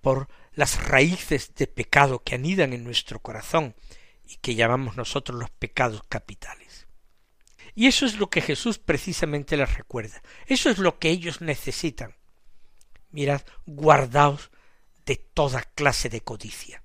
por 0.00 0.28
las 0.52 0.84
raíces 0.86 1.54
de 1.54 1.66
pecado 1.66 2.22
que 2.22 2.34
anidan 2.34 2.72
en 2.72 2.84
nuestro 2.84 3.20
corazón 3.20 3.74
y 4.24 4.36
que 4.36 4.54
llamamos 4.54 4.96
nosotros 4.96 5.38
los 5.38 5.50
pecados 5.50 6.02
capitales. 6.08 6.86
Y 7.74 7.86
eso 7.86 8.06
es 8.06 8.16
lo 8.16 8.30
que 8.30 8.40
Jesús 8.40 8.78
precisamente 8.78 9.56
les 9.56 9.74
recuerda. 9.76 10.22
Eso 10.46 10.70
es 10.70 10.78
lo 10.78 10.98
que 10.98 11.10
ellos 11.10 11.40
necesitan. 11.40 12.16
Mirad, 13.10 13.42
guardaos 13.66 14.50
de 15.06 15.16
toda 15.16 15.62
clase 15.62 16.08
de 16.08 16.20
codicia. 16.20 16.82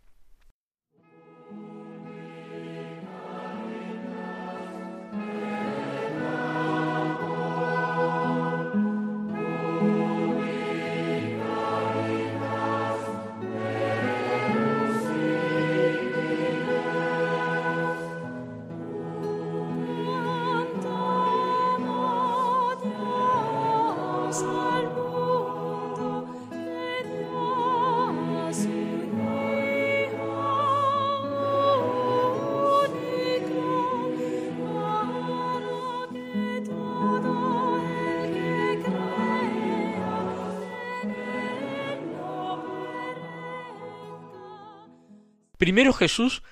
Primero 45.65 45.93
Jesús 45.93 46.43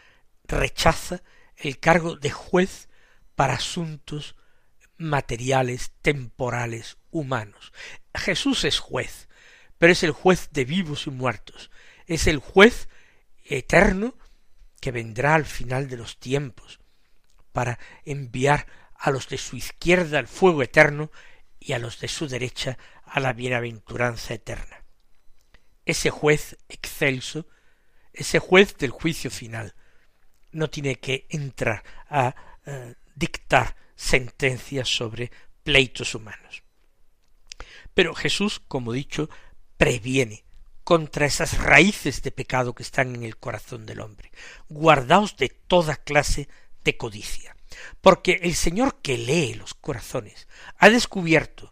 rechaza 0.45 1.21
el 1.55 1.79
cargo 1.79 2.15
de 2.15 2.31
juez 2.31 2.89
para 3.35 3.53
asuntos 3.53 4.35
materiales, 4.97 5.91
temporales, 6.01 6.97
humanos. 7.11 7.73
Jesús 8.15 8.63
es 8.63 8.79
juez, 8.79 9.29
pero 9.77 9.93
es 9.93 10.01
el 10.01 10.13
juez 10.13 10.49
de 10.51 10.65
vivos 10.65 11.05
y 11.05 11.11
muertos, 11.11 11.69
es 12.07 12.25
el 12.25 12.39
juez 12.39 12.89
eterno 13.45 14.17
que 14.81 14.89
vendrá 14.89 15.35
al 15.35 15.45
final 15.45 15.87
de 15.89 15.97
los 15.97 16.17
tiempos 16.17 16.79
para 17.51 17.77
enviar 18.05 18.65
a 18.95 19.11
los 19.11 19.29
de 19.29 19.37
su 19.37 19.57
izquierda 19.57 20.17
al 20.17 20.27
fuego 20.27 20.63
eterno 20.63 21.11
y 21.59 21.73
a 21.73 21.77
los 21.77 21.99
de 21.99 22.07
su 22.07 22.27
derecha 22.27 22.79
a 23.05 23.19
la 23.19 23.33
bienaventuranza 23.33 24.33
eterna. 24.33 24.83
Ese 25.85 26.09
juez 26.09 26.57
excelso 26.67 27.45
ese 28.13 28.39
juez 28.39 28.77
del 28.77 28.91
juicio 28.91 29.31
final 29.31 29.73
no 30.51 30.69
tiene 30.69 30.95
que 30.95 31.25
entrar 31.29 31.83
a 32.09 32.35
eh, 32.65 32.95
dictar 33.15 33.75
sentencias 33.95 34.87
sobre 34.87 35.31
pleitos 35.63 36.15
humanos. 36.15 36.63
Pero 37.93 38.13
Jesús, 38.15 38.61
como 38.67 38.93
dicho, 38.93 39.29
previene 39.77 40.43
contra 40.83 41.25
esas 41.25 41.57
raíces 41.57 42.21
de 42.21 42.31
pecado 42.31 42.73
que 42.73 42.83
están 42.83 43.15
en 43.15 43.23
el 43.23 43.37
corazón 43.37 43.85
del 43.85 44.01
hombre. 44.01 44.31
Guardaos 44.69 45.37
de 45.37 45.49
toda 45.49 45.95
clase 45.95 46.49
de 46.83 46.97
codicia, 46.97 47.55
porque 48.01 48.39
el 48.43 48.55
Señor 48.55 49.01
que 49.01 49.17
lee 49.17 49.53
los 49.53 49.73
corazones 49.73 50.47
ha 50.77 50.89
descubierto 50.89 51.71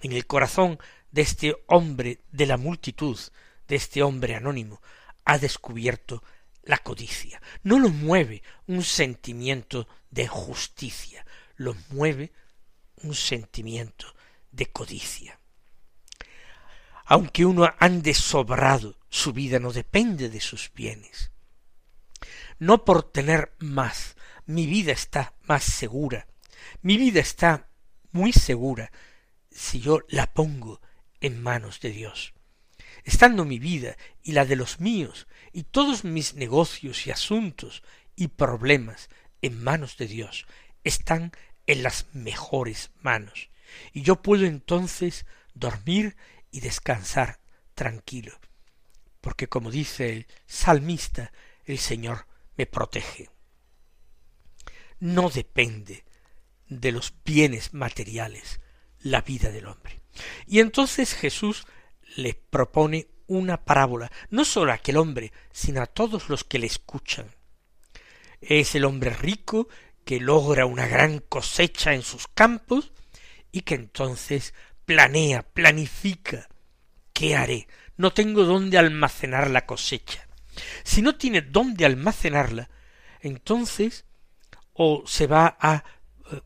en 0.00 0.12
el 0.12 0.26
corazón 0.26 0.78
de 1.10 1.22
este 1.22 1.56
hombre 1.66 2.20
de 2.32 2.46
la 2.46 2.56
multitud, 2.56 3.18
de 3.68 3.76
este 3.76 4.02
hombre 4.02 4.34
anónimo, 4.34 4.80
ha 5.26 5.38
descubierto 5.38 6.22
la 6.62 6.78
codicia. 6.78 7.42
No 7.62 7.78
lo 7.78 7.90
mueve 7.90 8.42
un 8.66 8.82
sentimiento 8.82 9.86
de 10.10 10.26
justicia, 10.26 11.26
lo 11.56 11.76
mueve 11.90 12.32
un 13.02 13.14
sentimiento 13.14 14.14
de 14.50 14.66
codicia. 14.66 15.38
Aunque 17.04 17.44
uno 17.44 17.68
ande 17.78 18.14
sobrado, 18.14 18.98
su 19.10 19.32
vida 19.32 19.58
no 19.58 19.72
depende 19.72 20.28
de 20.30 20.40
sus 20.40 20.72
bienes. 20.72 21.30
No 22.58 22.84
por 22.84 23.02
tener 23.02 23.54
más, 23.58 24.16
mi 24.46 24.66
vida 24.66 24.92
está 24.92 25.34
más 25.42 25.64
segura, 25.64 26.26
mi 26.82 26.96
vida 26.96 27.20
está 27.20 27.68
muy 28.12 28.32
segura 28.32 28.90
si 29.50 29.80
yo 29.80 30.00
la 30.08 30.32
pongo 30.32 30.80
en 31.20 31.42
manos 31.42 31.80
de 31.80 31.90
Dios 31.90 32.35
estando 33.06 33.44
mi 33.44 33.60
vida 33.60 33.96
y 34.22 34.32
la 34.32 34.44
de 34.44 34.56
los 34.56 34.80
míos 34.80 35.28
y 35.52 35.62
todos 35.62 36.04
mis 36.04 36.34
negocios 36.34 37.06
y 37.06 37.12
asuntos 37.12 37.84
y 38.16 38.28
problemas 38.28 39.08
en 39.40 39.62
manos 39.62 39.96
de 39.96 40.08
Dios, 40.08 40.44
están 40.82 41.30
en 41.66 41.84
las 41.84 42.06
mejores 42.12 42.90
manos, 43.00 43.48
y 43.92 44.02
yo 44.02 44.22
puedo 44.22 44.44
entonces 44.44 45.24
dormir 45.54 46.16
y 46.50 46.60
descansar 46.60 47.38
tranquilo, 47.74 48.38
porque 49.20 49.48
como 49.48 49.70
dice 49.70 50.12
el 50.12 50.26
salmista, 50.46 51.32
el 51.64 51.78
Señor 51.78 52.26
me 52.56 52.66
protege. 52.66 53.30
No 54.98 55.30
depende 55.30 56.04
de 56.68 56.90
los 56.90 57.14
bienes 57.24 57.72
materiales 57.72 58.60
la 58.98 59.20
vida 59.20 59.50
del 59.50 59.66
hombre. 59.66 60.00
Y 60.46 60.60
entonces 60.60 61.14
Jesús 61.14 61.66
le 62.16 62.34
propone 62.34 63.08
una 63.28 63.64
parábola, 63.64 64.10
no 64.30 64.44
sólo 64.44 64.72
a 64.72 64.76
aquel 64.76 64.96
hombre, 64.96 65.32
sino 65.52 65.82
a 65.82 65.86
todos 65.86 66.28
los 66.28 66.44
que 66.44 66.58
le 66.58 66.66
escuchan. 66.66 67.30
Es 68.40 68.74
el 68.74 68.84
hombre 68.84 69.10
rico 69.10 69.68
que 70.04 70.20
logra 70.20 70.66
una 70.66 70.86
gran 70.86 71.18
cosecha 71.18 71.94
en 71.94 72.02
sus 72.02 72.28
campos 72.28 72.92
y 73.50 73.62
que 73.62 73.74
entonces 73.74 74.54
planea, 74.84 75.42
planifica. 75.42 76.48
¿Qué 77.12 77.34
haré? 77.34 77.66
No 77.96 78.12
tengo 78.12 78.44
dónde 78.44 78.78
almacenar 78.78 79.50
la 79.50 79.66
cosecha. 79.66 80.28
Si 80.84 81.02
no 81.02 81.16
tiene 81.16 81.42
dónde 81.42 81.84
almacenarla, 81.84 82.70
entonces 83.20 84.04
o 84.74 85.02
se 85.06 85.26
va 85.26 85.56
a 85.58 85.82
eh, 86.30 86.40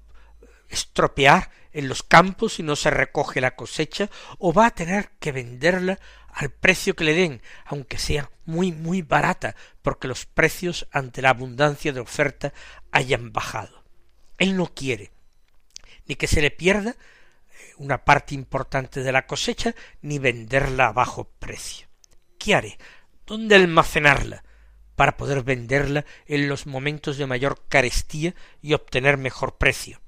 estropear 0.68 1.50
en 1.72 1.88
los 1.88 2.02
campos 2.02 2.58
y 2.58 2.62
no 2.62 2.76
se 2.76 2.90
recoge 2.90 3.40
la 3.40 3.56
cosecha, 3.56 4.10
o 4.38 4.52
va 4.52 4.66
a 4.66 4.74
tener 4.74 5.10
que 5.20 5.32
venderla 5.32 5.98
al 6.32 6.50
precio 6.50 6.94
que 6.94 7.04
le 7.04 7.14
den, 7.14 7.42
aunque 7.64 7.98
sea 7.98 8.30
muy 8.44 8.72
muy 8.72 9.02
barata, 9.02 9.56
porque 9.82 10.08
los 10.08 10.26
precios 10.26 10.86
ante 10.92 11.22
la 11.22 11.30
abundancia 11.30 11.92
de 11.92 12.00
oferta 12.00 12.52
hayan 12.92 13.32
bajado. 13.32 13.84
Él 14.38 14.56
no 14.56 14.66
quiere 14.66 15.10
ni 16.10 16.16
que 16.16 16.26
se 16.26 16.42
le 16.42 16.50
pierda 16.50 16.90
eh, 16.90 17.72
una 17.76 18.04
parte 18.04 18.34
importante 18.34 19.04
de 19.04 19.12
la 19.12 19.28
cosecha, 19.28 19.76
ni 20.02 20.18
venderla 20.18 20.88
a 20.88 20.92
bajo 20.92 21.30
precio. 21.38 21.86
¿Qué 22.36 22.54
haré? 22.54 22.78
¿Dónde 23.26 23.54
almacenarla? 23.54 24.42
para 24.96 25.16
poder 25.16 25.42
venderla 25.42 26.04
en 26.26 26.46
los 26.46 26.66
momentos 26.66 27.16
de 27.16 27.24
mayor 27.24 27.64
carestía 27.70 28.34
y 28.60 28.74
obtener 28.74 29.16
mejor 29.16 29.56
precio. 29.56 29.98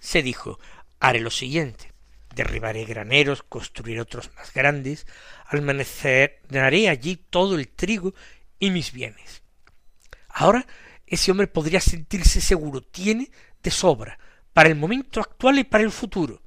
Se 0.00 0.20
dijo 0.20 0.58
haré 1.00 1.20
lo 1.20 1.30
siguiente 1.30 1.96
derribaré 2.36 2.84
graneros, 2.84 3.42
construiré 3.42 4.00
otros 4.00 4.30
más 4.36 4.52
grandes, 4.52 5.06
almacenaré 5.46 6.88
allí 6.88 7.16
todo 7.16 7.58
el 7.58 7.66
trigo 7.68 8.14
y 8.60 8.70
mis 8.70 8.92
bienes. 8.92 9.42
Ahora 10.28 10.66
ese 11.06 11.30
hombre 11.30 11.46
podría 11.46 11.80
sentirse 11.80 12.40
seguro, 12.40 12.82
tiene 12.82 13.30
de 13.62 13.70
sobra, 13.70 14.18
para 14.52 14.68
el 14.68 14.76
momento 14.76 15.20
actual 15.20 15.58
y 15.58 15.64
para 15.64 15.82
el 15.82 15.90
futuro. 15.90 16.42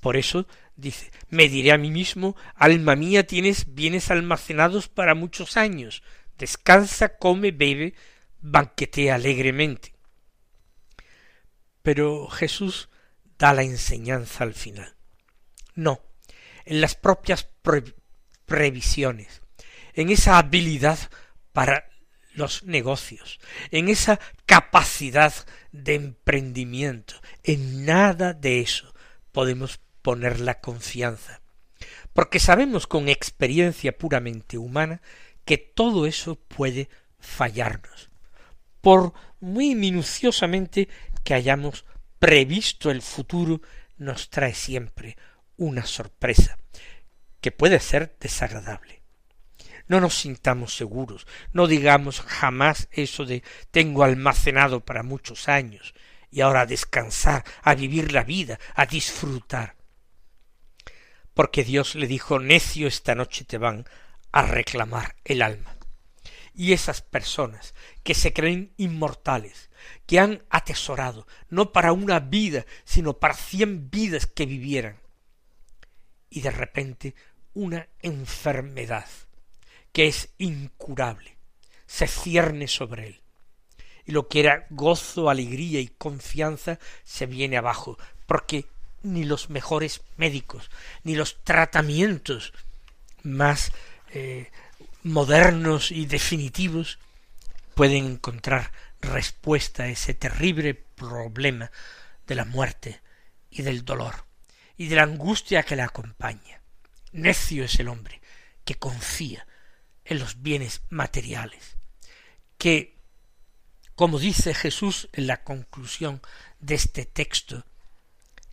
Por 0.00 0.16
eso 0.16 0.46
dice, 0.76 1.10
me 1.28 1.48
diré 1.48 1.72
a 1.72 1.78
mí 1.78 1.90
mismo, 1.90 2.34
alma 2.54 2.96
mía, 2.96 3.26
tienes 3.26 3.74
bienes 3.74 4.10
almacenados 4.10 4.88
para 4.88 5.14
muchos 5.14 5.58
años, 5.58 6.02
descansa, 6.38 7.18
come, 7.18 7.50
bebe, 7.50 7.92
banquetea 8.40 9.16
alegremente. 9.16 9.92
Pero 11.82 12.28
Jesús 12.28 12.88
da 13.40 13.54
la 13.54 13.62
enseñanza 13.62 14.44
al 14.44 14.52
final. 14.52 14.94
No, 15.74 16.02
en 16.66 16.82
las 16.82 16.94
propias 16.94 17.48
previsiones, 18.44 19.40
en 19.94 20.10
esa 20.10 20.36
habilidad 20.36 20.98
para 21.52 21.88
los 22.34 22.64
negocios, 22.64 23.40
en 23.70 23.88
esa 23.88 24.20
capacidad 24.44 25.32
de 25.72 25.94
emprendimiento, 25.94 27.14
en 27.42 27.86
nada 27.86 28.34
de 28.34 28.60
eso 28.60 28.94
podemos 29.32 29.80
poner 30.02 30.40
la 30.40 30.60
confianza, 30.60 31.40
porque 32.12 32.40
sabemos 32.40 32.86
con 32.86 33.08
experiencia 33.08 33.96
puramente 33.96 34.58
humana 34.58 35.00
que 35.46 35.56
todo 35.56 36.06
eso 36.06 36.36
puede 36.36 36.90
fallarnos, 37.18 38.10
por 38.82 39.14
muy 39.40 39.74
minuciosamente 39.74 40.88
que 41.24 41.32
hayamos 41.32 41.86
previsto 42.20 42.90
el 42.90 43.02
futuro 43.02 43.60
nos 43.96 44.30
trae 44.30 44.54
siempre 44.54 45.16
una 45.56 45.84
sorpresa 45.84 46.58
que 47.40 47.50
puede 47.50 47.80
ser 47.80 48.14
desagradable. 48.20 49.02
No 49.88 50.00
nos 50.00 50.14
sintamos 50.14 50.76
seguros, 50.76 51.26
no 51.52 51.66
digamos 51.66 52.20
jamás 52.20 52.88
eso 52.92 53.24
de 53.24 53.42
tengo 53.72 54.04
almacenado 54.04 54.84
para 54.84 55.02
muchos 55.02 55.48
años. 55.48 55.94
y 56.32 56.42
ahora 56.42 56.60
a 56.60 56.66
descansar, 56.66 57.42
a 57.62 57.74
vivir 57.74 58.12
la 58.12 58.22
vida, 58.22 58.60
a 58.76 58.86
disfrutar. 58.86 59.74
Porque 61.34 61.64
Dios 61.64 61.96
le 61.96 62.06
dijo, 62.06 62.38
necio 62.38 62.86
esta 62.86 63.16
noche 63.16 63.44
te 63.44 63.58
van 63.58 63.84
a 64.30 64.42
reclamar 64.42 65.16
el 65.24 65.42
alma. 65.42 65.79
Y 66.60 66.74
esas 66.74 67.00
personas 67.00 67.72
que 68.02 68.12
se 68.12 68.34
creen 68.34 68.74
inmortales, 68.76 69.70
que 70.04 70.20
han 70.20 70.42
atesorado, 70.50 71.26
no 71.48 71.72
para 71.72 71.94
una 71.94 72.20
vida, 72.20 72.66
sino 72.84 73.14
para 73.14 73.32
cien 73.32 73.88
vidas 73.88 74.26
que 74.26 74.44
vivieran, 74.44 74.98
y 76.28 76.42
de 76.42 76.50
repente 76.50 77.14
una 77.54 77.88
enfermedad 78.02 79.06
que 79.90 80.06
es 80.06 80.28
incurable 80.36 81.34
se 81.86 82.06
cierne 82.06 82.68
sobre 82.68 83.06
él. 83.06 83.20
Y 84.04 84.12
lo 84.12 84.28
que 84.28 84.40
era 84.40 84.66
gozo, 84.68 85.30
alegría 85.30 85.80
y 85.80 85.88
confianza 85.88 86.78
se 87.04 87.24
viene 87.24 87.56
abajo, 87.56 87.96
porque 88.26 88.66
ni 89.02 89.24
los 89.24 89.48
mejores 89.48 90.02
médicos, 90.18 90.70
ni 91.04 91.14
los 91.14 91.42
tratamientos 91.42 92.52
más 93.22 93.72
eh, 94.12 94.50
modernos 95.02 95.90
y 95.90 96.06
definitivos 96.06 96.98
pueden 97.74 98.06
encontrar 98.06 98.72
respuesta 99.00 99.84
a 99.84 99.88
ese 99.88 100.14
terrible 100.14 100.74
problema 100.74 101.70
de 102.26 102.34
la 102.34 102.44
muerte 102.44 103.00
y 103.50 103.62
del 103.62 103.84
dolor 103.84 104.26
y 104.76 104.88
de 104.88 104.96
la 104.96 105.02
angustia 105.02 105.62
que 105.62 105.76
le 105.76 105.82
acompaña. 105.82 106.60
Necio 107.12 107.64
es 107.64 107.78
el 107.80 107.88
hombre 107.88 108.20
que 108.64 108.76
confía 108.76 109.46
en 110.04 110.18
los 110.18 110.42
bienes 110.42 110.82
materiales, 110.90 111.76
que, 112.58 112.98
como 113.94 114.18
dice 114.18 114.54
Jesús 114.54 115.08
en 115.12 115.26
la 115.26 115.42
conclusión 115.42 116.20
de 116.60 116.74
este 116.74 117.06
texto, 117.06 117.64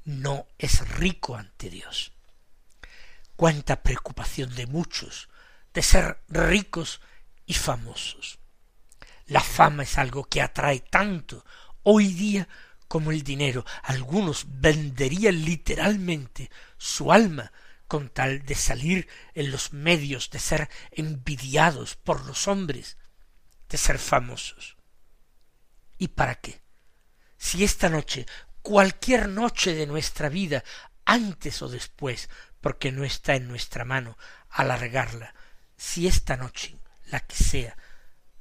no 0.06 0.48
es 0.58 0.88
rico 0.90 1.36
ante 1.36 1.70
Dios. 1.70 2.14
Cuánta 3.36 3.84
preocupación 3.84 4.56
de 4.56 4.66
muchos 4.66 5.30
de 5.74 5.82
ser 5.82 6.22
ricos 6.28 7.02
y 7.46 7.54
famosos. 7.54 8.40
La 9.26 9.42
fama 9.42 9.84
es 9.84 9.98
algo 9.98 10.26
que 10.26 10.42
atrae 10.42 10.80
tanto 10.80 11.46
hoy 11.84 12.14
día 12.14 12.48
como 12.88 13.12
el 13.12 13.24
dinero. 13.24 13.66
Algunos 13.84 14.46
venderían 14.48 15.44
literalmente 15.44 16.50
su 16.78 17.12
alma 17.12 17.52
con 17.88 18.10
tal 18.10 18.46
de 18.46 18.56
salir 18.56 19.08
en 19.34 19.52
los 19.52 19.74
medios, 19.74 20.30
de 20.30 20.40
ser 20.40 20.70
envidiados 20.92 21.96
por 21.96 22.26
los 22.26 22.48
hombres, 22.48 22.98
de 23.70 23.78
ser 23.78 24.00
famosos. 24.00 24.78
¿Y 25.98 26.10
para 26.10 26.36
qué? 26.36 26.62
Si 27.38 27.64
esta 27.64 27.90
noche, 27.90 28.26
cualquier 28.62 29.30
noche 29.30 29.74
de 29.74 29.88
nuestra 29.88 30.30
vida, 30.30 30.64
antes 31.06 31.62
o 31.62 31.70
después, 31.70 32.30
porque 32.60 32.92
no 32.92 33.04
está 33.04 33.36
en 33.36 33.48
nuestra 33.48 33.86
mano 33.86 34.18
alargarla, 34.50 35.34
si 35.78 36.08
esta 36.08 36.36
noche, 36.36 36.76
la 37.06 37.20
que 37.22 37.36
sea, 37.36 37.78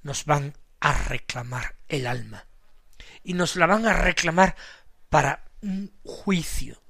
nos 0.02 0.24
van 0.24 0.56
a 0.80 0.92
reclamar 0.92 1.76
el 1.88 2.06
alma, 2.06 2.46
y 3.22 3.34
nos 3.34 3.56
la 3.56 3.66
van 3.66 3.86
a 3.86 3.92
reclamar 3.92 4.56
para 5.08 5.44
un 5.60 5.92
juicio 6.04 6.82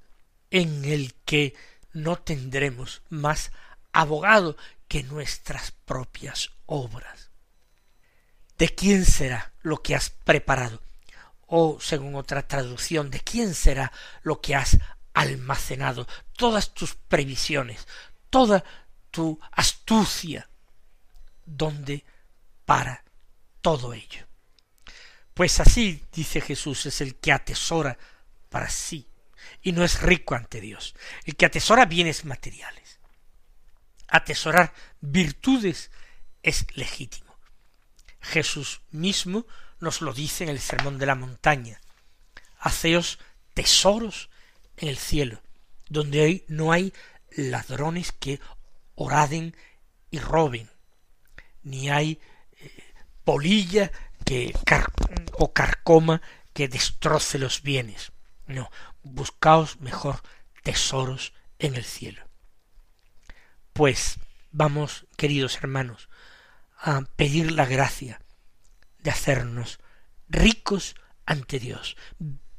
en 0.50 0.84
el 0.84 1.14
que 1.24 1.54
no 1.92 2.16
tendremos 2.16 3.02
más 3.08 3.50
abogado 3.92 4.56
que 4.88 5.02
nuestras 5.02 5.72
propias 5.72 6.50
obras. 6.66 7.30
¿De 8.58 8.74
quién 8.74 9.04
será 9.04 9.52
lo 9.62 9.82
que 9.82 9.94
has 9.94 10.10
preparado? 10.10 10.82
O, 11.46 11.78
según 11.80 12.14
otra 12.14 12.46
traducción, 12.46 13.10
¿de 13.10 13.20
quién 13.20 13.54
será 13.54 13.92
lo 14.22 14.40
que 14.40 14.54
has 14.54 14.78
almacenado? 15.14 16.06
Todas 16.36 16.74
tus 16.74 16.94
previsiones, 16.94 17.86
toda 18.30 18.64
tu 19.16 19.40
astucia. 19.52 20.46
¿Dónde 21.46 22.04
para 22.66 23.02
todo 23.62 23.94
ello? 23.94 24.26
Pues 25.32 25.58
así, 25.58 26.04
dice 26.12 26.42
Jesús, 26.42 26.84
es 26.84 27.00
el 27.00 27.16
que 27.16 27.32
atesora 27.32 27.96
para 28.50 28.68
sí 28.68 29.08
y 29.62 29.72
no 29.72 29.84
es 29.84 30.02
rico 30.02 30.34
ante 30.34 30.60
Dios, 30.60 30.94
el 31.24 31.34
que 31.34 31.46
atesora 31.46 31.86
bienes 31.86 32.26
materiales. 32.26 32.98
Atesorar 34.08 34.74
virtudes 35.00 35.90
es 36.42 36.66
legítimo. 36.76 37.34
Jesús 38.20 38.82
mismo 38.90 39.46
nos 39.80 40.02
lo 40.02 40.12
dice 40.12 40.44
en 40.44 40.50
el 40.50 40.60
Sermón 40.60 40.98
de 40.98 41.06
la 41.06 41.14
Montaña. 41.14 41.80
Haceos 42.58 43.18
tesoros 43.54 44.28
en 44.76 44.88
el 44.88 44.98
cielo, 44.98 45.42
donde 45.88 46.44
no 46.48 46.72
hay 46.72 46.92
ladrones 47.30 48.12
que 48.12 48.40
oraden 48.96 49.56
y 50.10 50.18
roben, 50.18 50.68
ni 51.62 51.88
hay 51.88 52.20
eh, 52.60 52.94
polilla 53.24 53.92
que 54.24 54.52
o 55.34 55.52
carcoma 55.52 56.20
que 56.52 56.68
destroce 56.68 57.38
los 57.38 57.62
bienes. 57.62 58.12
No, 58.46 58.70
buscaos 59.02 59.80
mejor 59.80 60.20
tesoros 60.62 61.32
en 61.58 61.76
el 61.76 61.84
cielo. 61.84 62.26
Pues 63.72 64.18
vamos, 64.50 65.06
queridos 65.16 65.56
hermanos, 65.56 66.08
a 66.78 67.02
pedir 67.16 67.52
la 67.52 67.66
gracia 67.66 68.20
de 68.98 69.10
hacernos 69.10 69.78
ricos 70.28 70.96
ante 71.26 71.58
Dios, 71.58 71.96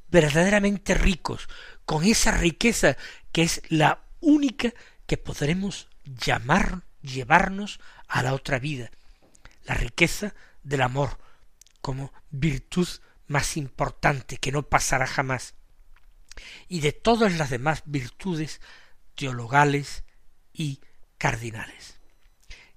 verdaderamente 0.07 0.93
ricos, 0.93 1.49
con 1.85 2.03
esa 2.03 2.31
riqueza 2.31 2.97
que 3.31 3.43
es 3.43 3.61
la 3.69 4.03
única 4.19 4.73
que 5.05 5.17
podremos 5.17 5.89
llamar, 6.07 6.83
llevarnos 7.01 7.79
a 8.07 8.23
la 8.23 8.33
otra 8.33 8.59
vida, 8.59 8.91
la 9.63 9.75
riqueza 9.75 10.33
del 10.63 10.81
amor 10.81 11.17
como 11.81 12.13
virtud 12.29 12.87
más 13.27 13.57
importante 13.57 14.37
que 14.37 14.51
no 14.51 14.63
pasará 14.63 15.07
jamás, 15.07 15.55
y 16.67 16.81
de 16.81 16.91
todas 16.91 17.37
las 17.37 17.49
demás 17.49 17.83
virtudes 17.85 18.61
teologales 19.15 20.03
y 20.53 20.81
cardinales. 21.17 21.99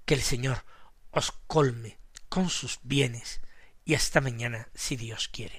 Que 0.04 0.14
el 0.14 0.22
Señor 0.22 0.64
os 1.10 1.32
colme 1.46 1.98
con 2.28 2.48
sus 2.48 2.78
bienes 2.82 3.40
y 3.84 3.94
hasta 3.94 4.20
mañana 4.20 4.68
si 4.74 4.96
Dios 4.96 5.28
quiere. 5.28 5.58